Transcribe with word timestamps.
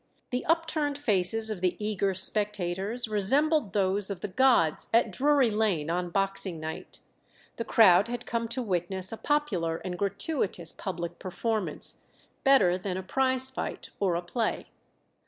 The 0.31 0.43
upturned 0.47 0.97
faces 0.97 1.51
of 1.51 1.61
the 1.61 1.75
eager 1.77 2.15
spectators 2.15 3.07
resembled 3.07 3.73
those 3.73 4.09
of 4.09 4.21
the 4.21 4.27
'gods' 4.27 4.89
at 4.91 5.11
Drury 5.11 5.51
Lane 5.51 5.91
on 5.91 6.09
Boxing 6.09 6.59
Night; 6.59 7.01
the 7.57 7.63
crowd 7.63 8.07
had 8.07 8.25
come 8.25 8.47
to 8.47 8.63
witness 8.63 9.11
a 9.11 9.17
popular 9.17 9.77
and 9.85 9.99
gratuitous 9.99 10.71
public 10.71 11.19
performance 11.19 12.01
better 12.43 12.79
than 12.79 12.97
a 12.97 13.03
prize 13.03 13.51
fight 13.51 13.91
or 13.99 14.15
a 14.15 14.23
play. 14.23 14.69